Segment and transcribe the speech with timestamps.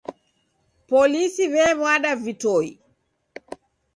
[0.89, 2.69] Polisi wewada vitoi.